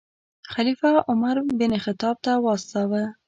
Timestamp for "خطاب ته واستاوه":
1.85-3.03